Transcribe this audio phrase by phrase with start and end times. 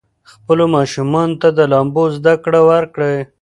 [0.31, 3.17] خپلو ماشومانو ته د لامبو زده کړه ورکړئ.